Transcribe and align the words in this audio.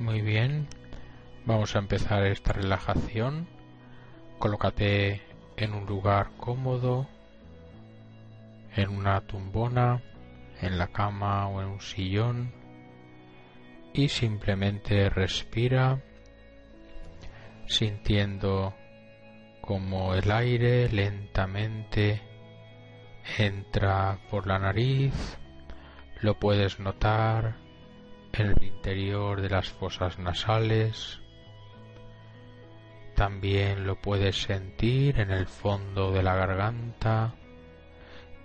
Muy 0.00 0.22
bien, 0.22 0.66
vamos 1.44 1.76
a 1.76 1.78
empezar 1.78 2.24
esta 2.24 2.54
relajación. 2.54 3.46
Colócate 4.38 5.20
en 5.58 5.74
un 5.74 5.84
lugar 5.84 6.30
cómodo, 6.38 7.06
en 8.74 8.88
una 8.88 9.20
tumbona, 9.20 10.02
en 10.62 10.78
la 10.78 10.86
cama 10.86 11.48
o 11.48 11.60
en 11.60 11.68
un 11.68 11.82
sillón. 11.82 12.54
Y 13.92 14.08
simplemente 14.08 15.10
respira 15.10 16.00
sintiendo 17.66 18.74
como 19.60 20.14
el 20.14 20.30
aire 20.30 20.88
lentamente 20.88 22.22
entra 23.36 24.18
por 24.30 24.46
la 24.46 24.58
nariz, 24.58 25.36
lo 26.22 26.38
puedes 26.38 26.80
notar 26.80 27.59
en 28.32 28.46
el 28.46 28.62
interior 28.62 29.40
de 29.40 29.50
las 29.50 29.68
fosas 29.68 30.18
nasales, 30.18 31.20
también 33.20 33.86
lo 33.86 33.96
puedes 34.00 34.40
sentir 34.40 35.20
en 35.20 35.30
el 35.30 35.46
fondo 35.46 36.10
de 36.10 36.22
la 36.22 36.36
garganta. 36.36 37.34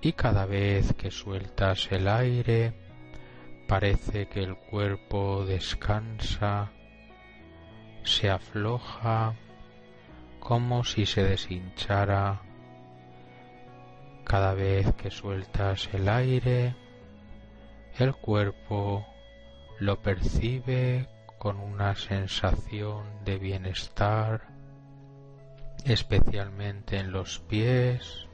Y 0.02 0.12
cada 0.12 0.45
vez 0.45 0.93
que 0.95 1.12
sueltas 1.12 1.90
el 1.93 2.09
aire 2.09 2.73
parece 3.70 4.27
que 4.27 4.43
el 4.43 4.57
cuerpo 4.57 5.45
descansa, 5.45 6.71
se 8.04 8.29
afloja 8.29 9.35
como 10.40 10.84
si 10.84 11.05
se 11.05 11.24
deshinchara. 11.24 12.41
Cada 14.26 14.54
vez 14.55 14.93
que 14.96 15.09
sueltas 15.09 15.90
el 15.93 16.09
aire, 16.09 16.76
el 17.98 18.13
cuerpo 18.13 19.05
lo 19.79 20.01
percibe 20.01 21.07
con 21.37 21.59
una 21.59 21.95
sensación 21.95 23.04
de 23.26 23.37
bienestar, 23.37 24.48
especialmente 25.84 26.98
en 26.98 27.12
los 27.12 27.40
pies, 27.40 28.27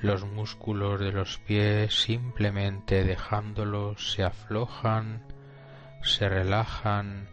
los 0.00 0.26
músculos 0.26 1.00
de 1.00 1.12
los 1.12 1.38
pies 1.38 1.94
simplemente 2.02 3.04
dejándolos 3.04 4.12
se 4.12 4.24
aflojan, 4.24 5.22
se 6.02 6.28
relajan, 6.28 7.28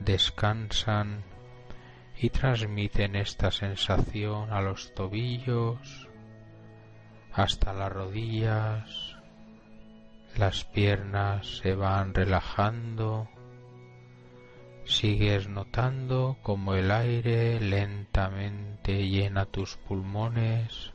descansan 0.00 1.24
y 2.16 2.30
transmiten 2.30 3.16
esta 3.16 3.50
sensación 3.50 4.52
a 4.52 4.62
los 4.62 4.94
tobillos, 4.94 6.08
hasta 7.32 7.72
las 7.72 7.92
rodillas, 7.92 9.11
las 10.36 10.64
piernas 10.64 11.58
se 11.58 11.74
van 11.74 12.14
relajando, 12.14 13.28
sigues 14.84 15.48
notando 15.48 16.38
como 16.42 16.74
el 16.74 16.90
aire 16.90 17.60
lentamente 17.60 19.08
llena 19.08 19.46
tus 19.46 19.76
pulmones 19.76 20.92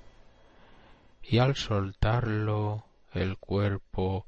y 1.22 1.40
al 1.40 1.56
soltarlo 1.56 2.86
el 3.14 3.38
cuerpo 3.38 4.26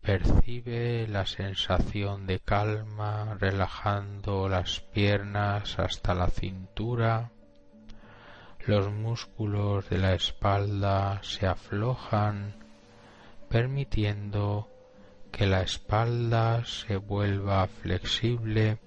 percibe 0.00 1.06
la 1.06 1.26
sensación 1.26 2.26
de 2.26 2.40
calma 2.40 3.36
relajando 3.38 4.48
las 4.48 4.80
piernas 4.80 5.78
hasta 5.78 6.14
la 6.14 6.28
cintura, 6.28 7.30
los 8.66 8.90
músculos 8.90 9.88
de 9.90 9.98
la 9.98 10.14
espalda 10.14 11.20
se 11.22 11.46
aflojan 11.46 12.61
permitiendo 13.52 14.70
que 15.30 15.46
la 15.46 15.60
espalda 15.60 16.64
se 16.64 16.96
vuelva 16.96 17.66
flexible 17.66 18.78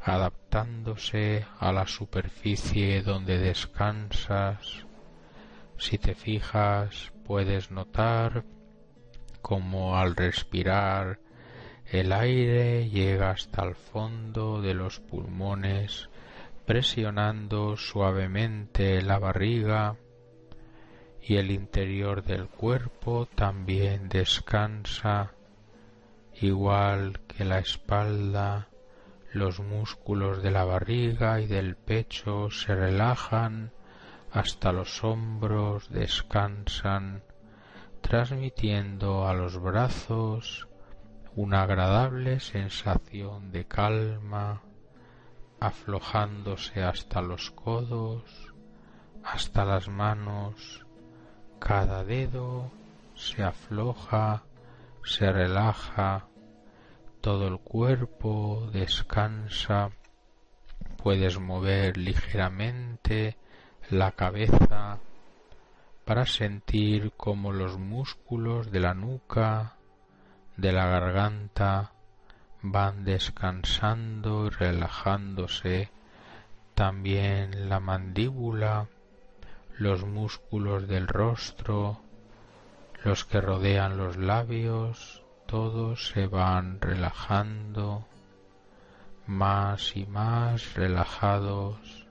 adaptándose 0.00 1.46
a 1.60 1.70
la 1.70 1.86
superficie 1.86 3.02
donde 3.02 3.38
descansas. 3.38 4.86
Si 5.78 5.98
te 5.98 6.16
fijas 6.16 7.12
puedes 7.24 7.70
notar 7.70 8.44
como 9.40 9.96
al 9.96 10.16
respirar 10.16 11.20
el 11.86 12.12
aire 12.12 12.88
llega 12.88 13.30
hasta 13.30 13.62
el 13.62 13.76
fondo 13.76 14.60
de 14.60 14.74
los 14.74 14.98
pulmones 14.98 16.08
presionando 16.66 17.76
suavemente 17.76 19.00
la 19.00 19.20
barriga 19.20 19.96
y 21.22 21.36
el 21.36 21.50
interior 21.50 22.24
del 22.24 22.48
cuerpo 22.48 23.28
también 23.34 24.08
descansa 24.08 25.32
igual 26.40 27.20
que 27.28 27.44
la 27.44 27.58
espalda, 27.58 28.68
los 29.32 29.60
músculos 29.60 30.42
de 30.42 30.50
la 30.50 30.64
barriga 30.64 31.40
y 31.40 31.46
del 31.46 31.76
pecho 31.76 32.50
se 32.50 32.74
relajan 32.74 33.72
hasta 34.32 34.72
los 34.72 35.04
hombros 35.04 35.90
descansan, 35.90 37.22
transmitiendo 38.00 39.28
a 39.28 39.34
los 39.34 39.60
brazos 39.60 40.68
una 41.36 41.62
agradable 41.62 42.40
sensación 42.40 43.52
de 43.52 43.66
calma, 43.66 44.62
aflojándose 45.60 46.82
hasta 46.82 47.22
los 47.22 47.50
codos, 47.50 48.52
hasta 49.22 49.64
las 49.64 49.88
manos, 49.88 50.81
cada 51.64 52.02
dedo 52.02 52.72
se 53.14 53.44
afloja, 53.44 54.42
se 55.04 55.30
relaja, 55.30 56.26
todo 57.20 57.46
el 57.46 57.60
cuerpo 57.60 58.68
descansa, 58.72 59.90
puedes 60.96 61.38
mover 61.38 61.96
ligeramente 61.96 63.36
la 63.90 64.10
cabeza 64.10 64.98
para 66.04 66.26
sentir 66.26 67.12
como 67.16 67.52
los 67.52 67.78
músculos 67.78 68.72
de 68.72 68.80
la 68.80 68.94
nuca, 68.94 69.76
de 70.56 70.72
la 70.72 70.86
garganta, 70.86 71.92
van 72.60 73.04
descansando 73.04 74.46
y 74.46 74.50
relajándose, 74.50 75.90
también 76.74 77.68
la 77.68 77.78
mandíbula, 77.78 78.88
los 79.78 80.04
músculos 80.04 80.86
del 80.86 81.08
rostro, 81.08 82.00
los 83.04 83.24
que 83.24 83.40
rodean 83.40 83.96
los 83.96 84.16
labios, 84.16 85.24
todos 85.46 86.08
se 86.08 86.26
van 86.26 86.80
relajando 86.80 88.06
más 89.26 89.96
y 89.96 90.06
más 90.06 90.74
relajados. 90.74 92.06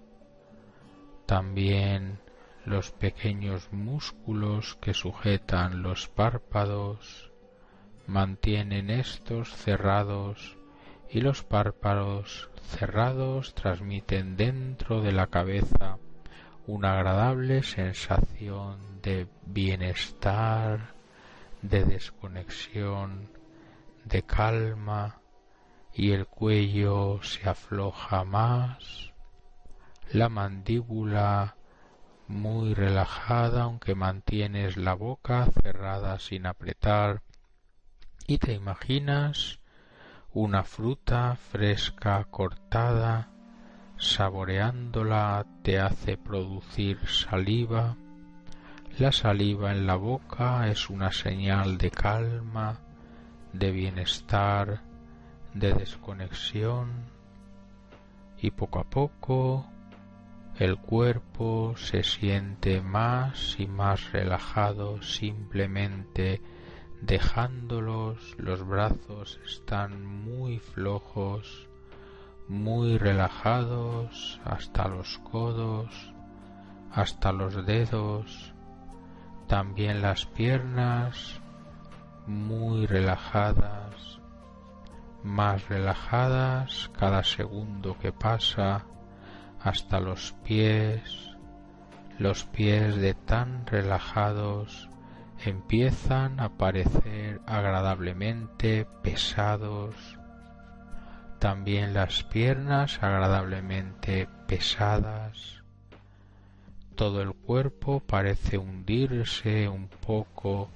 También 1.25 2.19
los 2.65 2.91
pequeños 2.91 3.71
músculos 3.71 4.75
que 4.81 4.93
sujetan 4.93 5.81
los 5.81 6.07
párpados 6.07 7.31
mantienen 8.05 8.89
estos 8.89 9.49
cerrados 9.55 10.57
y 11.09 11.21
los 11.21 11.43
párpados 11.43 12.49
cerrados 12.61 13.53
transmiten 13.53 14.35
dentro 14.35 15.01
de 15.01 15.11
la 15.11 15.27
cabeza 15.27 15.97
una 16.67 16.93
agradable 16.93 17.63
sensación 17.63 19.01
de 19.01 19.27
bienestar, 19.45 20.93
de 21.61 21.83
desconexión, 21.83 23.29
de 24.05 24.23
calma 24.23 25.21
y 25.93 26.11
el 26.11 26.27
cuello 26.27 27.21
se 27.23 27.49
afloja 27.49 28.23
más, 28.23 29.13
la 30.11 30.29
mandíbula 30.29 31.55
muy 32.27 32.73
relajada 32.73 33.63
aunque 33.63 33.93
mantienes 33.93 34.77
la 34.77 34.93
boca 34.93 35.47
cerrada 35.61 36.17
sin 36.19 36.45
apretar. 36.45 37.21
Y 38.27 38.37
te 38.37 38.53
imaginas 38.53 39.59
una 40.31 40.63
fruta 40.63 41.35
fresca 41.35 42.25
cortada 42.29 43.29
saboreándola 44.01 45.45
te 45.61 45.79
hace 45.79 46.17
producir 46.17 46.97
saliva. 47.07 47.95
La 48.97 49.11
saliva 49.11 49.71
en 49.71 49.85
la 49.85 49.95
boca 49.95 50.67
es 50.67 50.89
una 50.89 51.11
señal 51.11 51.77
de 51.77 51.91
calma, 51.91 52.79
de 53.53 53.71
bienestar, 53.71 54.81
de 55.53 55.73
desconexión. 55.73 57.11
Y 58.39 58.49
poco 58.49 58.79
a 58.79 58.89
poco 58.89 59.67
el 60.57 60.77
cuerpo 60.77 61.75
se 61.77 62.03
siente 62.03 62.81
más 62.81 63.55
y 63.59 63.67
más 63.67 64.11
relajado 64.11 65.03
simplemente 65.03 66.41
dejándolos, 67.01 68.35
los 68.39 68.67
brazos 68.67 69.39
están 69.45 70.03
muy 70.03 70.57
flojos, 70.57 71.70
muy 72.47 72.97
relajados 72.97 74.39
hasta 74.43 74.87
los 74.87 75.19
codos, 75.19 76.13
hasta 76.91 77.31
los 77.31 77.65
dedos, 77.65 78.53
también 79.47 80.01
las 80.01 80.25
piernas 80.25 81.41
muy 82.27 82.85
relajadas, 82.85 84.19
más 85.23 85.67
relajadas 85.69 86.89
cada 86.97 87.23
segundo 87.23 87.97
que 87.99 88.11
pasa 88.11 88.85
hasta 89.61 89.99
los 89.99 90.33
pies, 90.43 91.35
los 92.17 92.43
pies 92.45 92.95
de 92.95 93.13
tan 93.13 93.65
relajados 93.65 94.89
empiezan 95.45 96.39
a 96.39 96.49
parecer 96.49 97.41
agradablemente 97.45 98.85
pesados, 99.01 100.17
también 101.41 101.95
las 101.95 102.21
piernas 102.21 103.01
agradablemente 103.01 104.29
pesadas, 104.45 105.63
todo 106.95 107.23
el 107.23 107.33
cuerpo 107.33 107.99
parece 107.99 108.59
hundirse 108.59 109.67
un 109.67 109.87
poco 109.87 110.69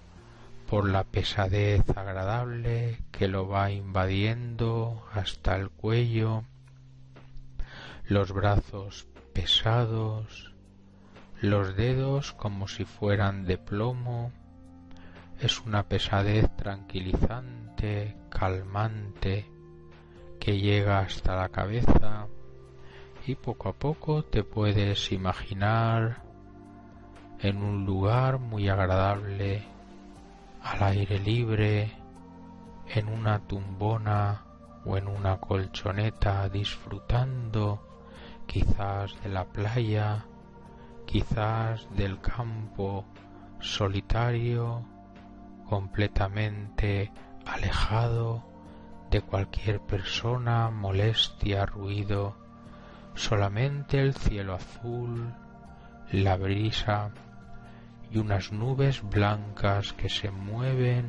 por 0.68 0.90
la 0.90 1.04
pesadez 1.04 1.88
agradable 1.96 2.98
que 3.12 3.28
lo 3.28 3.48
va 3.48 3.70
invadiendo 3.70 5.06
hasta 5.14 5.56
el 5.56 5.70
cuello, 5.70 6.46
los 8.08 8.32
brazos 8.32 9.06
pesados, 9.34 10.52
los 11.42 11.76
dedos 11.76 12.34
como 12.34 12.68
si 12.68 12.86
fueran 12.86 13.46
de 13.46 13.60
plomo, 13.60 14.32
es 15.40 15.62
una 15.62 15.84
pesadez 15.84 16.50
tranquilizante, 16.58 18.18
calmante, 18.30 19.46
que 20.46 20.60
llega 20.60 21.00
hasta 21.00 21.36
la 21.36 21.50
cabeza 21.50 22.28
y 23.26 23.34
poco 23.34 23.70
a 23.70 23.74
poco 23.74 24.24
te 24.26 24.44
puedes 24.44 25.12
imaginar 25.12 26.22
en 27.40 27.64
un 27.64 27.84
lugar 27.84 28.38
muy 28.38 28.70
agradable, 28.70 29.64
al 30.62 30.84
aire 30.84 31.18
libre, 31.18 31.92
en 32.94 33.08
una 33.10 33.40
tumbona 33.40 34.46
o 34.86 34.96
en 34.98 35.08
una 35.08 35.38
colchoneta 35.40 36.48
disfrutando 36.48 37.82
quizás 38.46 39.20
de 39.24 39.30
la 39.30 39.46
playa, 39.46 40.26
quizás 41.08 41.88
del 41.96 42.22
campo 42.22 43.04
solitario 43.60 44.86
completamente 45.68 47.12
alejado 47.48 48.55
de 49.10 49.22
cualquier 49.22 49.80
persona, 49.82 50.70
molestia, 50.70 51.66
ruido, 51.66 52.36
solamente 53.14 54.00
el 54.00 54.14
cielo 54.14 54.56
azul, 54.56 55.34
la 56.12 56.38
brisa 56.38 57.12
y 58.12 58.18
unas 58.18 58.52
nubes 58.52 59.02
blancas 59.04 59.94
que 59.94 60.10
se 60.10 60.32
mueven. 60.32 61.08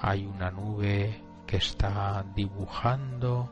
Hay 0.00 0.24
una 0.26 0.50
nube 0.50 1.22
que 1.46 1.56
está 1.56 2.24
dibujando 2.34 3.50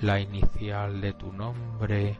la 0.00 0.20
inicial 0.20 1.00
de 1.00 1.12
tu 1.12 1.32
nombre 1.32 2.18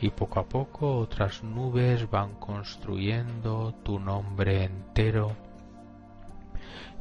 y 0.00 0.10
poco 0.10 0.40
a 0.40 0.44
poco 0.44 0.98
otras 0.98 1.42
nubes 1.42 2.08
van 2.08 2.34
construyendo 2.34 3.74
tu 3.82 3.98
nombre 3.98 4.64
entero, 4.64 5.32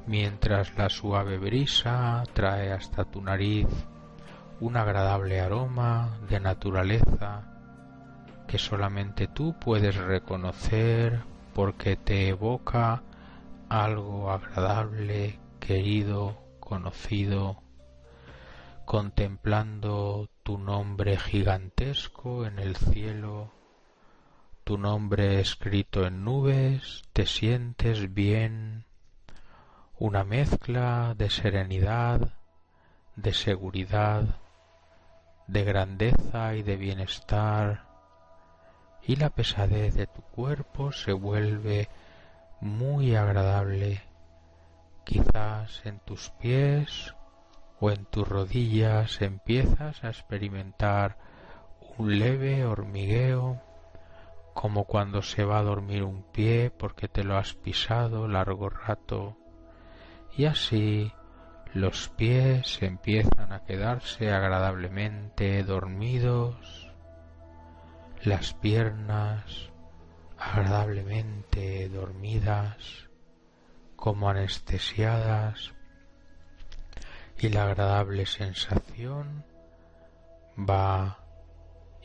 mientras 0.05 0.77
la 0.77 0.89
suave 0.89 1.37
brisa 1.37 2.23
trae 2.33 2.71
hasta 2.71 3.05
tu 3.05 3.21
nariz 3.21 3.67
un 4.59 4.77
agradable 4.77 5.39
aroma 5.39 6.17
de 6.29 6.39
naturaleza 6.39 7.43
que 8.47 8.57
solamente 8.57 9.27
tú 9.27 9.55
puedes 9.59 9.95
reconocer 9.95 11.19
porque 11.53 11.95
te 11.97 12.29
evoca 12.29 13.03
algo 13.69 14.31
agradable, 14.31 15.39
querido, 15.59 16.37
conocido, 16.59 17.61
contemplando 18.85 20.29
tu 20.43 20.57
nombre 20.57 21.17
gigantesco 21.17 22.45
en 22.45 22.59
el 22.59 22.77
cielo, 22.77 23.51
tu 24.63 24.77
nombre 24.77 25.41
escrito 25.41 26.05
en 26.05 26.23
nubes, 26.23 27.03
te 27.11 27.25
sientes 27.25 28.13
bien, 28.13 28.85
una 29.99 30.23
mezcla 30.23 31.15
de 31.17 31.31
serenidad, 31.31 32.33
de 33.15 33.33
seguridad, 33.33 34.25
de 35.47 35.63
grandeza 35.63 36.53
y 36.53 36.61
de 36.61 36.75
bienestar, 36.75 37.87
y 39.01 39.15
la 39.15 39.31
pesadez 39.31 39.95
de 39.95 40.05
tu 40.05 40.21
cuerpo 40.21 40.91
se 40.91 41.13
vuelve 41.13 41.89
muy 42.61 43.15
agradable, 43.15 44.03
quizás 45.03 45.83
en 45.83 45.97
tus 45.99 46.29
pies 46.29 47.15
o 47.79 47.89
en 47.89 48.05
tus 48.05 48.27
rodillas 48.27 49.19
empiezas 49.23 50.03
a 50.03 50.09
experimentar 50.09 51.17
un 51.97 52.19
leve 52.19 52.65
hormigueo 52.65 53.59
como 54.53 54.83
cuando 54.83 55.23
se 55.23 55.43
va 55.43 55.57
a 55.57 55.63
dormir 55.63 56.03
un 56.03 56.21
pie 56.21 56.69
porque 56.69 57.07
te 57.07 57.23
lo 57.23 57.35
has 57.35 57.55
pisado 57.55 58.27
largo 58.27 58.69
rato 58.69 59.37
y 60.37 60.45
así 60.45 61.11
los 61.73 62.09
pies 62.09 62.81
empiezan 62.81 63.51
a 63.51 63.65
quedarse 63.65 64.31
agradablemente 64.31 65.63
dormidos, 65.63 66.91
las 68.23 68.53
piernas 68.53 69.69
agradablemente 70.37 71.89
dormidas, 71.89 73.09
como 73.95 74.29
anestesiadas 74.29 75.73
y 77.39 77.49
la 77.49 77.63
agradable 77.63 78.27
sensación 78.27 79.43
va 80.57 81.19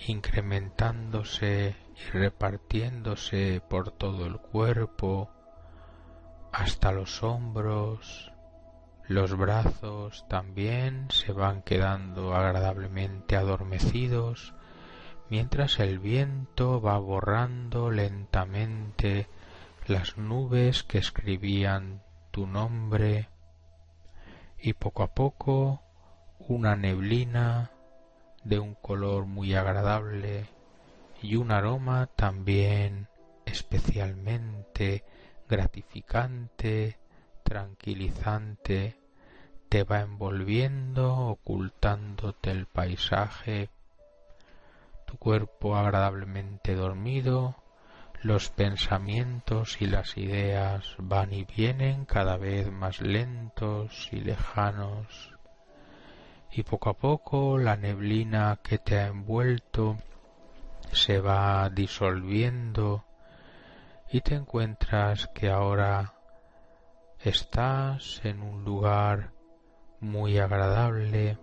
incrementándose 0.06 1.76
y 1.96 2.10
repartiéndose 2.10 3.62
por 3.68 3.90
todo 3.90 4.26
el 4.26 4.38
cuerpo 4.38 5.30
hasta 6.52 6.92
los 6.92 7.22
hombros, 7.22 8.30
los 9.08 9.36
brazos 9.36 10.26
también 10.28 11.08
se 11.10 11.32
van 11.32 11.62
quedando 11.62 12.34
agradablemente 12.34 13.36
adormecidos 13.36 14.54
mientras 15.30 15.80
el 15.80 15.98
viento 15.98 16.80
va 16.80 16.98
borrando 16.98 17.90
lentamente 17.90 19.28
las 19.86 20.18
nubes 20.18 20.82
que 20.82 20.98
escribían 20.98 22.02
tu 22.30 22.46
nombre 22.46 23.28
y 24.58 24.74
poco 24.74 25.02
a 25.02 25.14
poco 25.14 25.82
una 26.38 26.76
neblina 26.76 27.70
de 28.44 28.58
un 28.58 28.74
color 28.74 29.24
muy 29.24 29.54
agradable 29.54 30.46
y 31.22 31.36
un 31.36 31.50
aroma 31.50 32.08
también 32.14 33.08
especialmente 33.46 35.02
gratificante, 35.52 36.96
tranquilizante, 37.42 38.96
te 39.68 39.84
va 39.84 40.00
envolviendo, 40.00 41.14
ocultándote 41.14 42.50
el 42.50 42.64
paisaje, 42.64 43.68
tu 45.06 45.18
cuerpo 45.18 45.76
agradablemente 45.76 46.74
dormido, 46.74 47.56
los 48.22 48.48
pensamientos 48.48 49.82
y 49.82 49.88
las 49.88 50.16
ideas 50.16 50.94
van 50.96 51.34
y 51.34 51.44
vienen 51.44 52.06
cada 52.06 52.38
vez 52.38 52.72
más 52.72 53.02
lentos 53.02 54.08
y 54.10 54.20
lejanos, 54.20 55.34
y 56.50 56.62
poco 56.62 56.88
a 56.88 56.94
poco 56.94 57.58
la 57.58 57.76
neblina 57.76 58.58
que 58.62 58.78
te 58.78 58.98
ha 58.98 59.08
envuelto 59.08 59.98
se 60.92 61.20
va 61.20 61.68
disolviendo 61.68 63.04
y 64.12 64.20
te 64.20 64.34
encuentras 64.34 65.26
que 65.28 65.48
ahora 65.48 66.12
estás 67.18 68.20
en 68.24 68.42
un 68.42 68.62
lugar 68.62 69.32
muy 70.00 70.36
agradable, 70.36 71.38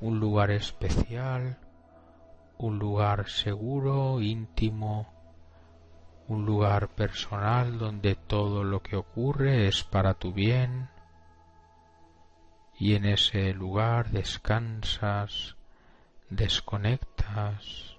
un 0.00 0.18
lugar 0.18 0.50
especial, 0.50 1.58
un 2.56 2.78
lugar 2.78 3.28
seguro, 3.28 4.22
íntimo, 4.22 5.12
un 6.28 6.46
lugar 6.46 6.88
personal 6.88 7.78
donde 7.78 8.14
todo 8.14 8.64
lo 8.64 8.82
que 8.82 8.96
ocurre 8.96 9.68
es 9.68 9.84
para 9.84 10.14
tu 10.14 10.32
bien. 10.32 10.88
Y 12.78 12.94
en 12.94 13.04
ese 13.04 13.52
lugar 13.52 14.12
descansas, 14.12 15.56
desconectas, 16.30 17.98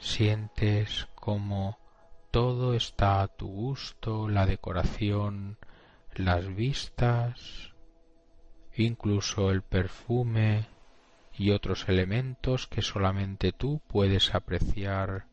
sientes 0.00 1.06
como 1.14 1.83
todo 2.34 2.74
está 2.74 3.22
a 3.22 3.28
tu 3.28 3.46
gusto, 3.46 4.28
la 4.28 4.44
decoración, 4.44 5.56
las 6.16 6.52
vistas, 6.52 7.70
incluso 8.74 9.52
el 9.52 9.62
perfume 9.62 10.66
y 11.38 11.52
otros 11.52 11.88
elementos 11.88 12.66
que 12.66 12.82
solamente 12.82 13.52
tú 13.52 13.80
puedes 13.86 14.34
apreciar. 14.34 15.26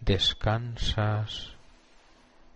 Descansas 0.00 1.52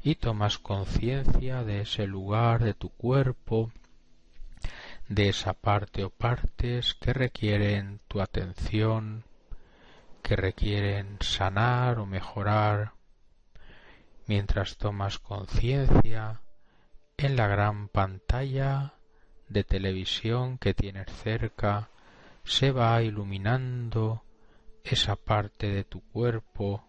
y 0.02 0.16
tomas 0.16 0.58
conciencia 0.58 1.62
de 1.62 1.82
ese 1.82 2.08
lugar 2.08 2.64
de 2.64 2.74
tu 2.74 2.88
cuerpo, 2.88 3.70
de 5.08 5.28
esa 5.28 5.52
parte 5.52 6.02
o 6.02 6.10
partes 6.10 6.94
que 6.94 7.12
requieren 7.12 8.00
tu 8.08 8.20
atención, 8.20 9.22
que 10.24 10.34
requieren 10.34 11.18
sanar 11.20 12.00
o 12.00 12.06
mejorar, 12.06 12.95
mientras 14.26 14.76
tomas 14.76 15.18
conciencia 15.18 16.40
en 17.16 17.36
la 17.36 17.46
gran 17.46 17.88
pantalla 17.88 18.94
de 19.48 19.64
televisión 19.64 20.58
que 20.58 20.74
tienes 20.74 21.06
cerca, 21.22 21.88
se 22.44 22.70
va 22.70 23.02
iluminando 23.02 24.22
esa 24.84 25.16
parte 25.16 25.68
de 25.68 25.84
tu 25.84 26.00
cuerpo 26.00 26.84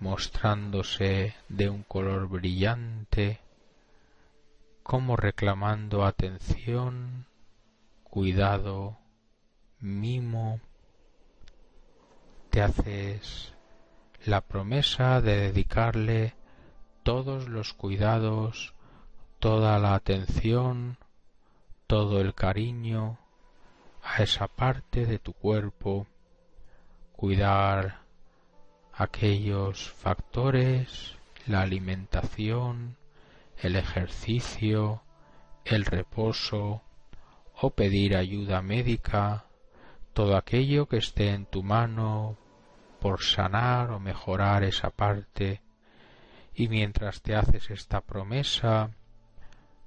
mostrándose 0.00 1.34
de 1.48 1.68
un 1.68 1.82
color 1.82 2.28
brillante, 2.28 3.40
como 4.82 5.16
reclamando 5.16 6.04
atención, 6.04 7.26
cuidado, 8.02 8.98
mimo, 9.78 10.60
te 12.48 12.62
haces 12.62 13.52
la 14.24 14.42
promesa 14.42 15.20
de 15.20 15.36
dedicarle 15.36 16.34
todos 17.02 17.48
los 17.48 17.72
cuidados, 17.72 18.74
toda 19.38 19.78
la 19.78 19.94
atención, 19.94 20.98
todo 21.86 22.20
el 22.20 22.34
cariño 22.34 23.18
a 24.02 24.22
esa 24.22 24.46
parte 24.46 25.06
de 25.06 25.18
tu 25.18 25.32
cuerpo, 25.32 26.06
cuidar 27.12 28.00
aquellos 28.92 29.90
factores, 29.90 31.16
la 31.46 31.62
alimentación, 31.62 32.96
el 33.56 33.76
ejercicio, 33.76 35.02
el 35.64 35.86
reposo 35.86 36.82
o 37.62 37.70
pedir 37.70 38.16
ayuda 38.16 38.60
médica, 38.60 39.46
todo 40.12 40.36
aquello 40.36 40.86
que 40.86 40.98
esté 40.98 41.30
en 41.30 41.46
tu 41.46 41.62
mano 41.62 42.36
por 43.00 43.22
sanar 43.22 43.90
o 43.90 43.98
mejorar 43.98 44.62
esa 44.62 44.90
parte. 44.90 45.62
Y 46.54 46.68
mientras 46.68 47.22
te 47.22 47.34
haces 47.34 47.70
esta 47.70 48.00
promesa 48.02 48.90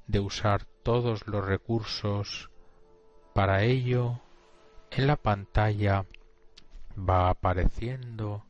de 0.07 0.19
usar 0.19 0.65
todos 0.83 1.27
los 1.27 1.45
recursos 1.45 2.49
para 3.33 3.63
ello, 3.63 4.19
en 4.91 5.07
la 5.07 5.15
pantalla 5.15 6.05
va 6.97 7.29
apareciendo 7.29 8.45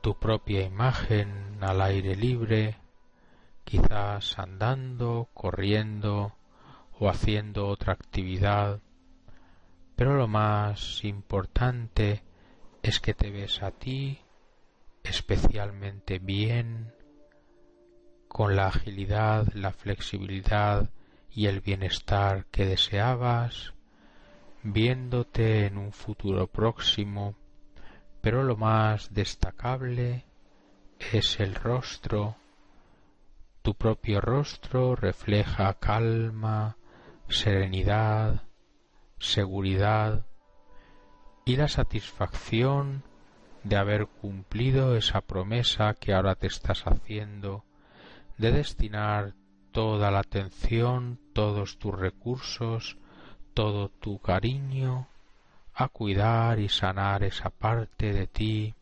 tu 0.00 0.18
propia 0.18 0.62
imagen 0.62 1.58
al 1.60 1.80
aire 1.80 2.16
libre, 2.16 2.76
quizás 3.64 4.38
andando, 4.38 5.28
corriendo 5.32 6.34
o 6.98 7.08
haciendo 7.08 7.68
otra 7.68 7.92
actividad, 7.92 8.80
pero 9.96 10.16
lo 10.16 10.26
más 10.26 11.04
importante 11.04 12.22
es 12.82 13.00
que 13.00 13.14
te 13.14 13.30
ves 13.30 13.62
a 13.62 13.70
ti 13.70 14.20
especialmente 15.04 16.18
bien, 16.18 16.92
con 18.28 18.56
la 18.56 18.68
agilidad, 18.68 19.46
la 19.54 19.72
flexibilidad 19.72 20.90
y 21.30 21.46
el 21.46 21.60
bienestar 21.60 22.46
que 22.46 22.66
deseabas, 22.66 23.74
viéndote 24.62 25.66
en 25.66 25.76
un 25.76 25.92
futuro 25.92 26.46
próximo 26.46 27.36
pero 28.22 28.44
lo 28.44 28.56
más 28.56 29.12
destacable 29.12 30.24
es 31.12 31.40
el 31.40 31.56
rostro. 31.56 32.36
Tu 33.60 33.74
propio 33.74 34.20
rostro 34.20 34.94
refleja 34.94 35.74
calma, 35.74 36.76
serenidad, 37.28 38.44
seguridad 39.18 40.24
y 41.44 41.56
la 41.56 41.68
satisfacción 41.68 43.02
de 43.64 43.76
haber 43.76 44.06
cumplido 44.06 44.96
esa 44.96 45.20
promesa 45.20 45.94
que 45.94 46.12
ahora 46.12 46.34
te 46.34 46.46
estás 46.46 46.84
haciendo 46.86 47.64
de 48.38 48.52
destinar 48.52 49.34
toda 49.72 50.10
la 50.10 50.20
atención, 50.20 51.18
todos 51.32 51.78
tus 51.78 51.94
recursos, 51.98 52.98
todo 53.54 53.88
tu 53.88 54.18
cariño 54.18 55.08
a 55.74 55.88
cuidar 55.88 56.60
y 56.60 56.68
sanar 56.68 57.22
esa 57.22 57.50
parte 57.50 58.12
de 58.12 58.26
ti. 58.26 58.74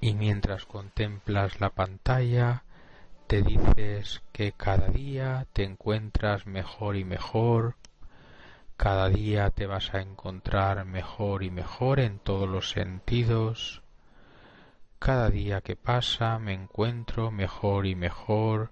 Y 0.00 0.14
mientras 0.14 0.66
contemplas 0.66 1.60
la 1.60 1.70
pantalla 1.70 2.64
te 3.26 3.42
dices 3.42 4.22
que 4.32 4.52
cada 4.52 4.88
día 4.88 5.46
te 5.52 5.64
encuentras 5.64 6.46
mejor 6.46 6.96
y 6.96 7.04
mejor, 7.04 7.76
cada 8.76 9.08
día 9.08 9.50
te 9.50 9.66
vas 9.66 9.94
a 9.94 10.00
encontrar 10.00 10.84
mejor 10.84 11.42
y 11.42 11.50
mejor 11.50 12.00
en 12.00 12.18
todos 12.18 12.48
los 12.48 12.70
sentidos, 12.70 13.82
cada 14.98 15.28
día 15.28 15.60
que 15.60 15.76
pasa 15.76 16.38
me 16.38 16.54
encuentro 16.54 17.30
mejor 17.30 17.86
y 17.86 17.94
mejor, 17.94 18.70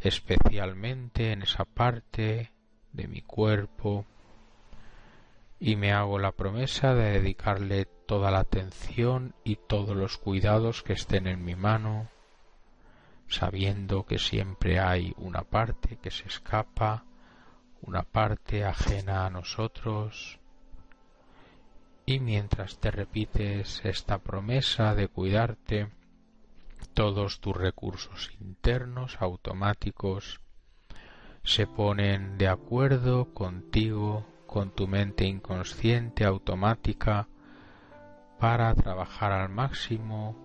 especialmente 0.00 1.32
en 1.32 1.42
esa 1.42 1.66
parte 1.66 2.52
de 2.92 3.06
mi 3.06 3.20
cuerpo. 3.20 4.06
Y 5.60 5.76
me 5.76 5.92
hago 5.92 6.18
la 6.18 6.32
promesa 6.32 6.94
de 6.94 7.12
dedicarle 7.12 7.84
toda 7.84 8.30
la 8.30 8.40
atención 8.40 9.34
y 9.44 9.56
todos 9.56 9.94
los 9.94 10.16
cuidados 10.16 10.82
que 10.82 10.94
estén 10.94 11.26
en 11.26 11.44
mi 11.44 11.54
mano, 11.54 12.08
sabiendo 13.28 14.04
que 14.04 14.18
siempre 14.18 14.80
hay 14.80 15.12
una 15.18 15.42
parte 15.42 15.98
que 15.98 16.10
se 16.10 16.26
escapa, 16.26 17.04
una 17.86 18.02
parte 18.02 18.64
ajena 18.64 19.26
a 19.26 19.30
nosotros, 19.30 20.38
y 22.06 22.20
mientras 22.20 22.78
te 22.78 22.90
repites 22.90 23.84
esta 23.84 24.18
promesa 24.18 24.94
de 24.94 25.08
cuidarte, 25.08 25.88
todos 26.92 27.40
tus 27.40 27.56
recursos 27.56 28.30
internos 28.40 29.16
automáticos 29.20 30.40
se 31.42 31.66
ponen 31.66 32.38
de 32.38 32.48
acuerdo 32.48 33.32
contigo 33.34 34.26
con 34.46 34.70
tu 34.70 34.86
mente 34.86 35.24
inconsciente 35.24 36.24
automática 36.24 37.28
para 38.38 38.74
trabajar 38.74 39.32
al 39.32 39.48
máximo 39.48 40.36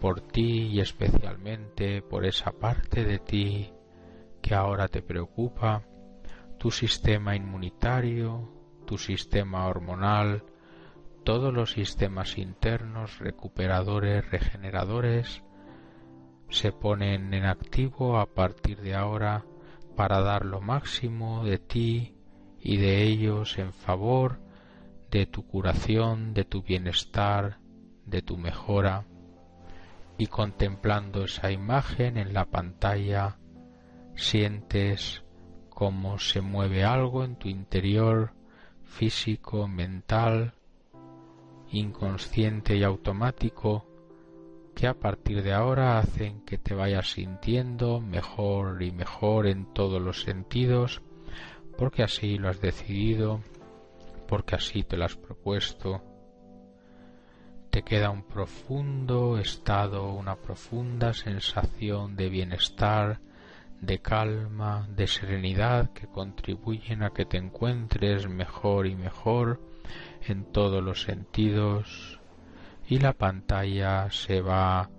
por 0.00 0.20
ti 0.20 0.68
y 0.68 0.80
especialmente 0.80 2.02
por 2.02 2.24
esa 2.24 2.52
parte 2.52 3.04
de 3.04 3.18
ti 3.18 3.72
que 4.40 4.54
ahora 4.54 4.88
te 4.88 5.02
preocupa, 5.02 5.82
tu 6.58 6.70
sistema 6.70 7.36
inmunitario, 7.36 8.52
tu 8.86 8.98
sistema 8.98 9.66
hormonal, 9.66 10.44
todos 11.24 11.52
los 11.52 11.72
sistemas 11.72 12.38
internos 12.38 13.18
recuperadores, 13.18 14.30
regeneradores, 14.30 15.42
se 16.48 16.72
ponen 16.72 17.34
en 17.34 17.44
activo 17.44 18.18
a 18.18 18.26
partir 18.26 18.80
de 18.80 18.94
ahora 18.94 19.44
para 19.96 20.20
dar 20.20 20.44
lo 20.44 20.60
máximo 20.60 21.44
de 21.44 21.58
ti 21.58 22.14
y 22.60 22.76
de 22.76 23.02
ellos 23.02 23.58
en 23.58 23.72
favor 23.72 24.40
de 25.10 25.26
tu 25.26 25.46
curación, 25.46 26.34
de 26.34 26.44
tu 26.44 26.62
bienestar, 26.62 27.58
de 28.04 28.22
tu 28.22 28.36
mejora, 28.36 29.06
y 30.18 30.28
contemplando 30.28 31.24
esa 31.24 31.50
imagen 31.50 32.16
en 32.16 32.32
la 32.32 32.46
pantalla, 32.46 33.38
sientes 34.14 35.25
cómo 35.76 36.18
se 36.18 36.40
mueve 36.40 36.84
algo 36.84 37.22
en 37.22 37.36
tu 37.36 37.50
interior 37.50 38.32
físico, 38.82 39.68
mental, 39.68 40.54
inconsciente 41.70 42.76
y 42.76 42.82
automático, 42.82 43.84
que 44.74 44.86
a 44.86 44.94
partir 44.94 45.42
de 45.42 45.52
ahora 45.52 45.98
hacen 45.98 46.40
que 46.46 46.56
te 46.56 46.74
vayas 46.74 47.10
sintiendo 47.10 48.00
mejor 48.00 48.82
y 48.82 48.90
mejor 48.90 49.46
en 49.46 49.66
todos 49.74 50.00
los 50.00 50.22
sentidos 50.22 51.02
porque 51.76 52.02
así 52.02 52.38
lo 52.38 52.48
has 52.48 52.62
decidido, 52.62 53.42
porque 54.26 54.54
así 54.54 54.82
te 54.82 54.96
lo 54.96 55.04
has 55.04 55.16
propuesto. 55.16 56.02
Te 57.68 57.82
queda 57.82 58.08
un 58.08 58.22
profundo 58.22 59.36
estado, 59.36 60.10
una 60.14 60.36
profunda 60.36 61.12
sensación 61.12 62.16
de 62.16 62.30
bienestar, 62.30 63.20
de 63.80 64.00
calma, 64.00 64.88
de 64.90 65.06
serenidad 65.06 65.90
que 65.92 66.06
contribuyen 66.06 67.02
a 67.02 67.10
que 67.10 67.24
te 67.24 67.36
encuentres 67.36 68.28
mejor 68.28 68.86
y 68.86 68.94
mejor 68.94 69.60
en 70.26 70.44
todos 70.52 70.82
los 70.82 71.02
sentidos 71.02 72.20
y 72.88 72.98
la 72.98 73.12
pantalla 73.12 74.10
se 74.10 74.40
va 74.40 74.90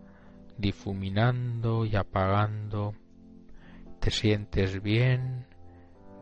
difuminando 0.58 1.86
y 1.86 1.96
apagando. 1.96 2.94
Te 4.00 4.12
sientes 4.12 4.82
bien, 4.82 5.46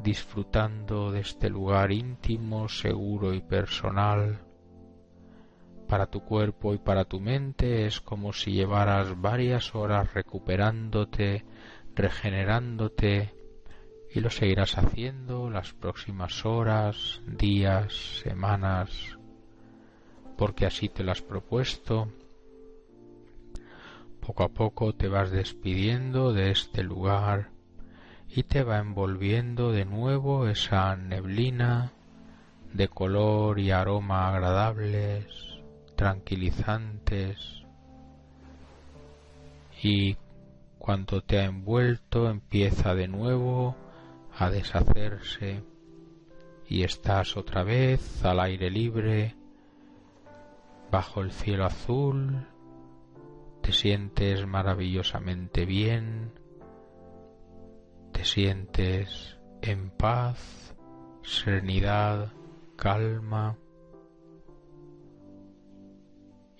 disfrutando 0.04 1.12
de 1.12 1.22
este 1.22 1.50
lugar 1.50 1.92
íntimo, 1.92 2.70
seguro 2.70 3.34
y 3.34 3.42
personal, 3.42 4.42
para 5.88 6.08
tu 6.08 6.22
cuerpo 6.22 6.74
y 6.74 6.78
para 6.78 7.06
tu 7.06 7.20
mente 7.20 7.86
es 7.86 8.02
como 8.02 8.34
si 8.34 8.52
llevaras 8.52 9.20
varias 9.20 9.76
horas 9.76 10.14
recuperándote, 10.14 11.46
regenerándote 11.96 13.34
y 14.14 14.20
lo 14.20 14.30
seguirás 14.30 14.78
haciendo 14.78 15.50
las 15.50 15.74
próximas 15.74 16.46
horas, 16.46 17.22
días, 17.25 18.22
semanas, 18.24 19.18
porque 20.38 20.66
así 20.66 20.90
te 20.90 21.04
lo 21.04 21.12
has 21.12 21.22
propuesto. 21.22 22.10
Poco 24.25 24.44
a 24.44 24.50
poco 24.50 24.94
te 24.94 25.08
vas 25.08 25.32
despidiendo 25.32 26.34
de 26.34 26.52
este 26.52 26.84
lugar 26.84 27.50
y 28.30 28.44
te 28.44 28.64
va 28.64 28.80
envolviendo 28.80 29.72
de 29.72 29.86
nuevo 29.86 30.48
esa 30.48 30.96
neblina 30.96 31.92
de 32.74 32.88
color 32.88 33.60
y 33.60 33.72
aroma 33.72 34.30
agradables, 34.30 35.28
tranquilizantes 35.96 37.64
y 39.82 40.18
cuando 40.86 41.24
te 41.24 41.39
ha 41.39 41.46
envuelto 41.46 42.30
empieza 42.30 42.94
de 42.94 43.08
nuevo 43.08 43.75
a 44.38 44.51
deshacerse 44.51 45.63
y 46.68 46.84
estás 46.84 47.38
otra 47.38 47.63
vez 47.63 48.24
al 48.24 48.39
aire 48.39 48.70
libre, 48.70 49.36
bajo 50.92 51.22
el 51.22 51.32
cielo 51.32 51.65
azul, 51.65 52.46
te 53.62 53.72
sientes 53.72 54.46
maravillosamente 54.46 55.65
bien, 55.65 56.32
te 58.12 58.24
sientes 58.24 59.39
en 59.63 59.89
paz, 59.89 60.75
serenidad, 61.24 62.32
calma 62.75 63.58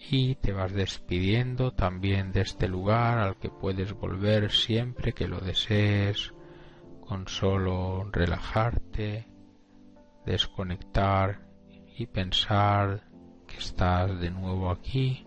y 0.10 0.36
te 0.36 0.52
vas 0.52 0.74
despidiendo 0.74 1.72
también 1.74 2.32
de 2.32 2.42
este 2.42 2.68
lugar 2.68 3.18
al 3.18 3.38
que 3.38 3.50
puedes 3.50 3.94
volver 3.94 4.52
siempre 4.52 5.14
que 5.14 5.28
lo 5.28 5.40
desees 5.40 6.34
con 7.02 7.28
solo 7.28 8.10
relajarte, 8.12 9.28
desconectar 10.26 11.48
y 11.98 12.08
pensar 12.08 13.08
que 13.48 13.58
estás 13.58 14.20
de 14.20 14.32
nuevo 14.32 14.70
aquí. 14.70 15.26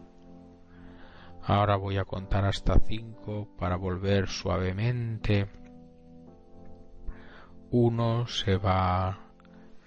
Ahora 1.43 1.77
voy 1.77 1.97
a 1.97 2.05
contar 2.05 2.45
hasta 2.45 2.79
cinco 2.81 3.49
para 3.57 3.77
volver 3.77 4.29
suavemente. 4.29 5.49
Uno 7.71 8.27
se 8.27 8.57
va 8.57 9.31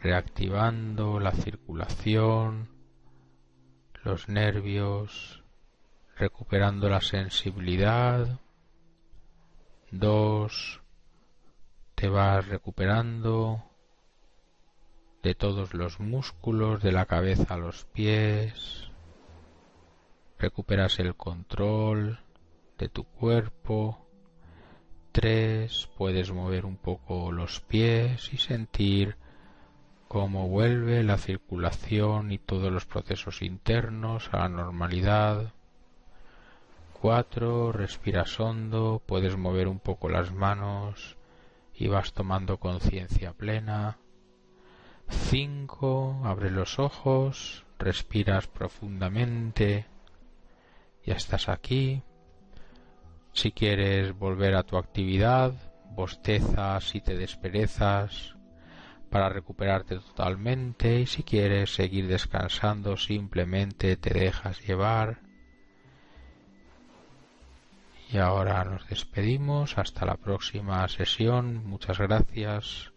reactivando 0.01 1.19
la 1.19 1.31
circulación, 1.31 2.71
los 4.03 4.29
nervios, 4.29 5.43
recuperando 6.15 6.89
la 6.89 7.01
sensibilidad. 7.01 8.39
Dos, 9.91 10.81
te 11.96 12.08
vas 12.08 12.48
recuperando 12.48 13.63
de 15.22 15.36
todos 15.36 15.74
los 15.74 16.00
músculos 16.00 16.81
de 16.81 16.91
la 16.91 17.05
cabeza 17.05 17.53
a 17.53 17.58
los 17.58 17.86
pies. 17.86 18.89
Recuperas 20.39 21.00
el 21.00 21.15
control 21.15 22.20
de 22.79 22.89
tu 22.89 23.03
cuerpo. 23.03 24.08
Tres, 25.12 25.89
puedes 25.98 26.31
mover 26.31 26.65
un 26.65 26.77
poco 26.77 27.31
los 27.31 27.60
pies 27.60 28.34
y 28.34 28.38
sentir 28.38 29.17
cómo 30.12 30.50
vuelve 30.50 31.04
la 31.04 31.17
circulación 31.17 32.34
y 32.34 32.38
todos 32.38 32.69
los 32.69 32.86
procesos 32.86 33.41
internos 33.41 34.28
a 34.34 34.39
la 34.39 34.50
normalidad. 34.50 35.54
Cuatro, 36.91 37.71
respiras 37.71 38.38
hondo, 38.38 39.02
puedes 39.06 39.38
mover 39.38 39.69
un 39.69 39.80
poco 39.80 40.10
las 40.10 40.34
manos 40.34 41.15
y 41.74 41.88
vas 41.88 42.12
tomando 42.12 42.58
conciencia 42.58 43.32
plena. 43.32 44.00
Cinco, 45.08 46.19
abre 46.26 46.52
los 46.52 46.78
ojos, 46.78 47.65
respiras 47.80 48.47
profundamente, 48.47 49.86
ya 51.06 51.13
estás 51.13 51.47
aquí. 51.47 52.04
Si 53.32 53.54
quieres 53.54 54.12
volver 54.19 54.56
a 54.56 54.63
tu 54.63 54.76
actividad, 54.76 55.54
bostezas 55.95 56.95
y 56.95 57.00
te 57.00 57.15
desperezas 57.15 58.36
para 59.12 59.30
recuperarte 59.30 59.97
totalmente 59.97 61.02
y 61.02 61.06
si 61.06 61.21
quieres 61.21 61.76
seguir 61.76 62.08
descansando 62.08 62.97
simplemente 62.97 63.97
te 63.97 64.13
dejas 64.13 64.60
llevar. 64.65 65.19
Y 68.12 68.17
ahora 68.17 68.63
nos 68.63 68.88
despedimos 68.88 69.78
hasta 69.78 70.06
la 70.06 70.15
próxima 70.15 70.88
sesión. 70.88 71.65
Muchas 71.65 72.00
gracias. 72.00 72.90